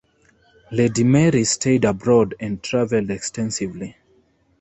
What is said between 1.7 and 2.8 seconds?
abroad and